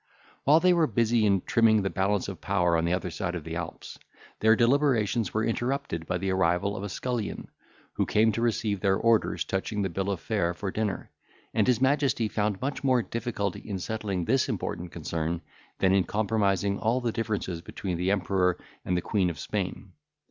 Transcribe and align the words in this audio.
While 0.45 0.59
they 0.59 0.73
were 0.73 0.87
busy 0.87 1.27
in 1.27 1.41
trimming 1.41 1.83
the 1.83 1.89
balance 1.91 2.27
of 2.27 2.41
power 2.41 2.75
on 2.75 2.85
the 2.85 2.93
other 2.93 3.11
side 3.11 3.35
of 3.35 3.43
the 3.43 3.55
Alps, 3.55 3.99
their 4.39 4.55
deliberations 4.55 5.31
were 5.31 5.45
interrupted 5.45 6.07
by 6.07 6.17
the 6.17 6.31
arrival 6.31 6.75
of 6.75 6.81
a 6.81 6.89
scullion, 6.89 7.49
who 7.93 8.07
came 8.07 8.31
to 8.31 8.41
receive 8.41 8.79
their 8.79 8.95
orders 8.97 9.43
touching 9.45 9.83
the 9.83 9.89
bill 9.91 10.09
of 10.09 10.19
fare 10.19 10.55
for 10.55 10.71
dinner, 10.71 11.11
and 11.53 11.67
his 11.67 11.79
majesty 11.81 12.27
found 12.27 12.59
much 12.59 12.83
more 12.83 13.03
difficulty 13.03 13.59
in 13.59 13.77
settling 13.77 14.25
this 14.25 14.49
important 14.49 14.91
concern, 14.91 15.41
than 15.77 15.93
in 15.93 16.05
compromising 16.05 16.79
all 16.79 16.99
the 16.99 17.11
differences 17.11 17.61
between 17.61 17.97
the 17.97 18.09
Emperor 18.09 18.57
and 18.83 18.97
the 18.97 19.01
Queen 19.03 19.29
of 19.29 19.37
Spain. 19.37 19.91